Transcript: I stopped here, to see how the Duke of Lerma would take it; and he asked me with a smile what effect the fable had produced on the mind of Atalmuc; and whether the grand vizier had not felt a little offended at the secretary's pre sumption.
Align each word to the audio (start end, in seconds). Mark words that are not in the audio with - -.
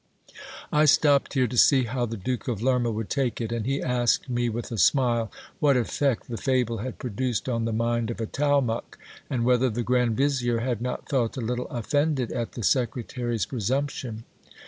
I 0.73 0.85
stopped 0.85 1.35
here, 1.35 1.45
to 1.45 1.57
see 1.59 1.83
how 1.83 2.07
the 2.07 2.17
Duke 2.17 2.47
of 2.47 2.59
Lerma 2.59 2.89
would 2.89 3.07
take 3.11 3.39
it; 3.39 3.51
and 3.51 3.67
he 3.67 3.83
asked 3.83 4.27
me 4.31 4.49
with 4.49 4.71
a 4.71 4.79
smile 4.79 5.31
what 5.59 5.77
effect 5.77 6.27
the 6.27 6.37
fable 6.37 6.79
had 6.79 6.97
produced 6.97 7.47
on 7.47 7.65
the 7.65 7.71
mind 7.71 8.09
of 8.09 8.17
Atalmuc; 8.17 8.97
and 9.29 9.45
whether 9.45 9.69
the 9.69 9.83
grand 9.83 10.17
vizier 10.17 10.61
had 10.61 10.81
not 10.81 11.07
felt 11.07 11.37
a 11.37 11.41
little 11.41 11.67
offended 11.67 12.31
at 12.31 12.53
the 12.53 12.63
secretary's 12.63 13.45
pre 13.45 13.59
sumption. 13.59 14.23